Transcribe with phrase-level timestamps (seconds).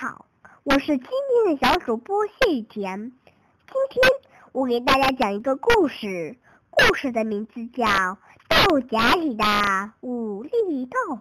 [0.00, 0.26] 好，
[0.62, 3.10] 我是今天的小主播谢雨田。
[3.66, 4.08] 今天
[4.52, 6.36] 我给大家讲一个故事，
[6.70, 7.84] 故事的名字叫
[8.48, 9.44] 《豆荚里的
[10.00, 11.16] 五粒豆》。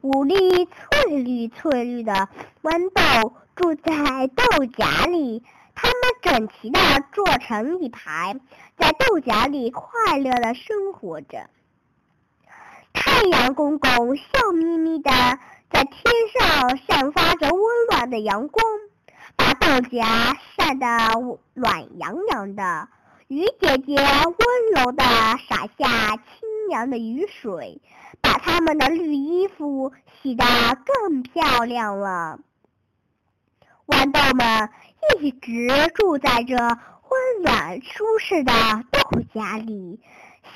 [0.00, 2.30] 五粒翠绿翠绿的
[2.62, 5.42] 豌豆住在豆荚里，
[5.74, 6.80] 它们整齐地
[7.12, 8.40] 坐成一排，
[8.78, 11.50] 在豆荚里快乐地生活着。
[13.18, 15.10] 太阳公公笑眯眯的
[15.72, 18.64] 在天上散发着温暖的阳光，
[19.34, 20.06] 把豆荚
[20.56, 20.86] 晒得
[21.52, 22.88] 暖洋洋的。
[23.26, 25.02] 雨姐姐温柔的
[25.48, 27.82] 洒下清凉的雨水，
[28.20, 29.92] 把它们的绿衣服
[30.22, 30.44] 洗得
[30.86, 32.38] 更漂亮了。
[33.88, 34.70] 豌豆们
[35.20, 38.52] 一直住在这温暖舒适的
[38.92, 39.00] 豆
[39.32, 39.98] 荚里。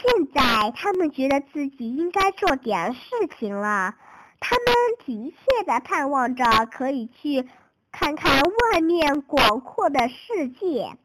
[0.01, 3.01] 现在他们觉得自己应该做点事
[3.39, 3.95] 情了，
[4.41, 4.75] 他们
[5.05, 7.49] 急切地盼望着可以去
[7.91, 10.97] 看看外面广阔的世界。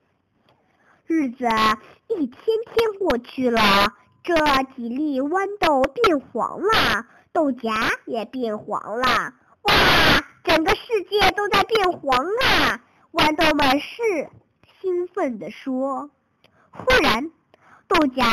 [1.06, 1.46] 日子
[2.08, 2.38] 一天
[2.74, 3.62] 天过去了，
[4.24, 4.36] 这
[4.76, 7.74] 几粒豌豆变黄了，豆荚
[8.06, 9.34] 也变黄了。
[9.62, 9.74] 哇，
[10.44, 12.82] 整个世界都在变黄啊！
[13.12, 14.30] 豌豆们是
[14.82, 16.10] 兴奋地说。
[16.72, 17.32] 忽然，
[17.88, 18.26] 豆荚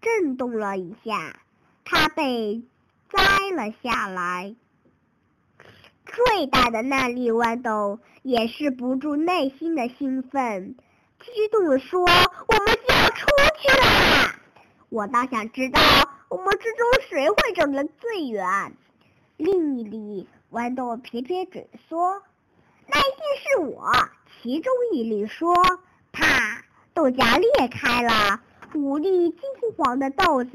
[0.00, 1.40] 震动了一下，
[1.84, 2.62] 它被
[3.10, 4.54] 摘了下来。
[6.06, 10.74] 最大的那粒豌豆也是不住内心的兴奋，
[11.20, 12.00] 激动地说
[12.48, 13.26] ：“我们就要出
[13.58, 14.34] 去啦！
[14.88, 15.80] 我倒想知道，
[16.28, 18.74] 我们之中谁会走得最远？”
[19.36, 22.22] 另一粒豌豆撇撇嘴说
[22.88, 23.92] ：“那一定是我。”
[24.42, 25.54] 其中一粒说
[26.10, 28.40] ：“啪！”豆荚裂开了。
[28.74, 29.40] 五粒金
[29.76, 30.50] 黄的豆子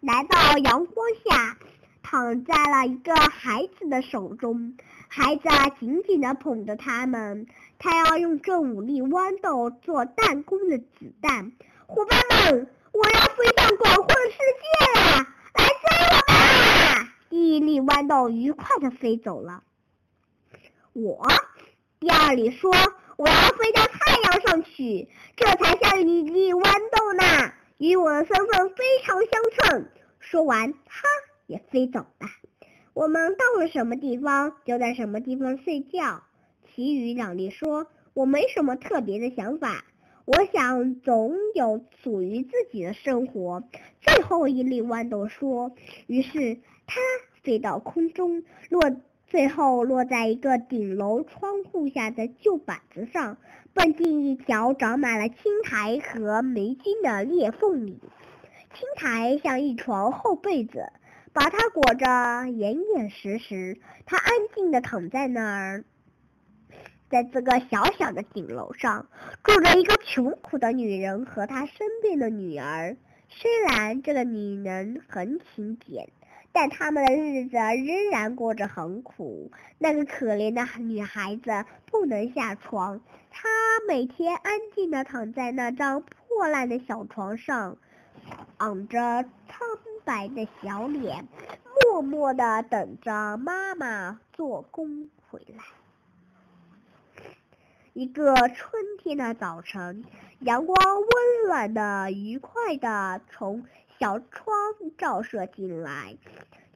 [0.00, 1.56] 来到阳光下，
[2.02, 4.76] 躺在了一个孩子的手中。
[5.08, 5.42] 孩子
[5.78, 7.46] 紧紧地捧着它们，
[7.78, 11.52] 他要用这五粒豌豆做弹弓的子弹。
[11.86, 12.18] 伙伴
[12.52, 17.14] 们，我要飞向广阔的世界了，来追我吧！
[17.30, 19.62] 第一粒豌豆愉快地飞走了。
[20.94, 21.28] 我，
[22.00, 22.72] 第二粒说。
[23.18, 25.06] 我要飞到太阳上去，
[25.36, 26.51] 这才像一粒，
[27.82, 29.88] 与我的身份非常相称。
[30.20, 31.02] 说完，哈，
[31.48, 32.28] 也飞走了。
[32.94, 36.22] 我们到了什么地方，就在什么地方睡觉。
[36.62, 39.84] 其余两粒说：“我没什么特别的想法，
[40.26, 43.64] 我想总有属于自己的生活。”
[44.00, 45.72] 最后一粒豌豆说
[46.06, 47.00] ：“于是它
[47.42, 48.80] 飞到空中，落。”
[49.32, 53.38] 最后落在一个顶楼窗户下的旧板子上，
[53.72, 57.98] 蹦进一条长满了青苔和霉菌的裂缝里。
[58.74, 60.92] 青苔像一床厚被子，
[61.32, 63.78] 把它裹着严严实实。
[64.04, 65.84] 它安静地躺在那儿。
[67.08, 69.06] 在这个小小的顶楼上，
[69.44, 72.98] 住着一个穷苦的女人和她生病的女儿。
[73.30, 76.10] 虽然这个女人很勤俭。
[76.52, 79.50] 但他们的日子仍然过着很苦。
[79.78, 83.48] 那个可怜的女孩子不能下床，她
[83.88, 87.78] 每天安静地躺在那张破烂的小床上，
[88.58, 89.66] 昂着苍
[90.04, 91.26] 白的小脸，
[91.86, 95.64] 默默地等着妈妈做工回来。
[97.94, 100.04] 一个春天的早晨，
[100.40, 103.64] 阳光温暖的、愉快的从。
[104.02, 104.56] 小窗
[104.98, 106.18] 照射进来，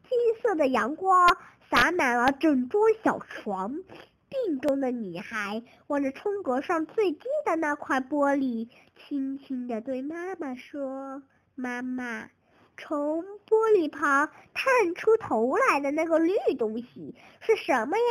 [0.09, 1.37] 金色的阳光
[1.69, 3.81] 洒满了整桌小床。
[4.29, 11.21] 病中的女孩望着窗格上最低的那块玻璃，轻轻地对妈妈说
[11.57, 12.31] ：“妈妈，
[12.77, 18.05] 从玻璃旁探出头来的那个绿东西是什么呀？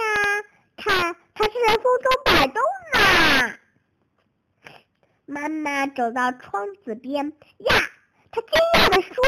[0.76, 2.62] 看，它是在风中摆动
[2.94, 3.56] 呢。”
[5.26, 7.74] 妈妈走到窗子边，呀！
[8.36, 9.24] 他惊讶地说：“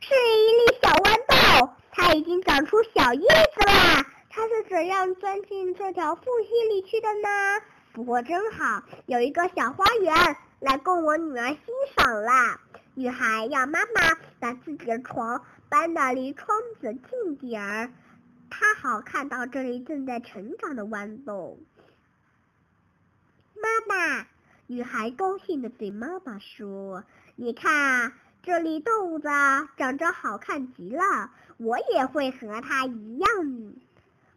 [0.00, 4.06] 是一粒小豌豆，它已经长出小叶子了。
[4.30, 7.62] 它是怎样钻进这条缝隙里去的呢？
[7.92, 11.58] 不过真好，有一个小花园来供我女儿欣
[11.94, 12.58] 赏啦。”
[12.96, 16.48] 女孩让妈妈把自己的床搬得离窗
[16.80, 17.92] 子近点儿，
[18.48, 21.58] 她好看到这里正在成长的豌豆。
[23.54, 24.26] 妈妈，
[24.66, 27.04] 女孩高兴地对妈妈说
[27.36, 29.28] ：“你看。”这粒豆子
[29.76, 33.28] 长着好看极了，我也会和它一样。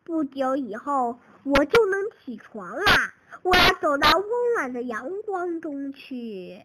[0.03, 3.13] 不久以后，我就能起床啦！
[3.44, 6.62] 我要走到温暖的阳光中去。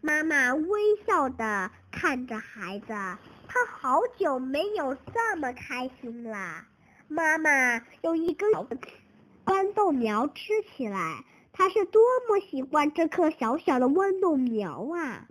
[0.00, 6.64] 妈妈微笑的看着孩子，她好久没有这么开心了。
[7.06, 8.50] 妈妈用一根
[9.44, 15.26] 豌豆苗吃起来，她是多么喜欢这颗小小的豌豆苗啊！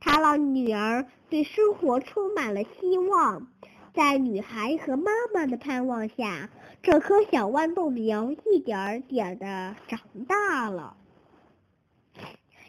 [0.00, 3.48] 他让女儿对生活充满了希望。
[3.94, 6.50] 在女孩和妈妈的盼望下，
[6.82, 10.96] 这颗小豌豆苗一点点的长大了。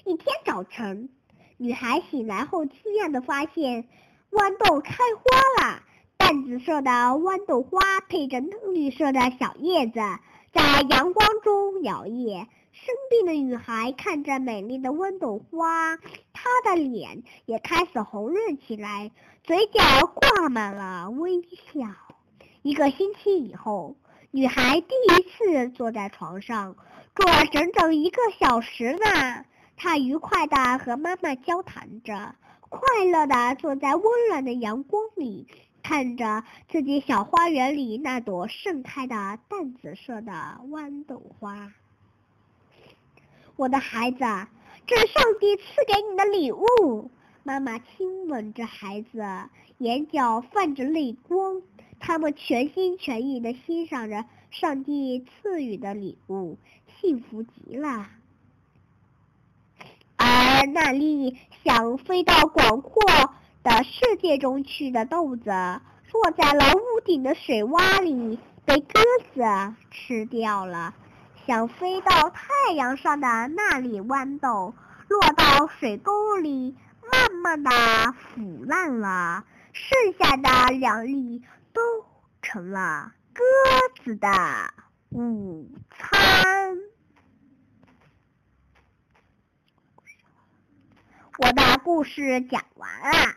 [0.05, 1.09] 一天早晨，
[1.57, 3.87] 女孩醒来后，惊讶的发现
[4.29, 5.81] 豌豆开花了。
[6.17, 9.99] 淡紫色的豌豆花配着嫩绿色的小叶子，
[10.53, 12.47] 在阳光中摇曳。
[12.75, 15.95] 生病的女孩看着美丽的豌豆花，
[16.33, 19.11] 她的脸也开始红润起来，
[19.45, 21.87] 嘴角挂满了微笑。
[22.63, 23.95] 一个星期以后，
[24.29, 26.75] 女孩第一次坐在床上，
[27.15, 29.45] 坐了整整一个小时呢。
[29.77, 32.35] 她愉快地和妈妈交谈着，
[32.67, 35.47] 快乐地坐在温暖的阳光里，
[35.81, 41.71] 看着自己小花园里那朵盛开的淡紫色的豌豆花。
[43.57, 44.19] 我的孩子，
[44.85, 47.09] 这是上帝赐给你的礼物。
[47.43, 49.23] 妈妈亲吻着孩子，
[49.77, 51.61] 眼角泛着泪光。
[51.99, 56.57] 他们全心全意地欣赏着上帝赐予的礼物，
[56.99, 58.09] 幸福极了。
[60.17, 63.01] 而那粒想飞到广阔
[63.63, 69.01] 的世界中去的豆子，落在了屋顶的水洼里，被鸽
[69.33, 70.93] 子吃掉了。
[71.45, 74.73] 想飞到太阳上的那粒豌豆，
[75.07, 76.75] 落到水沟里，
[77.11, 77.69] 慢慢的
[78.13, 79.45] 腐烂了。
[79.71, 81.81] 剩下的两粒都
[82.41, 83.43] 成了鸽
[84.03, 84.27] 子的
[85.09, 86.77] 午餐。
[91.37, 93.35] 我的故事讲完了。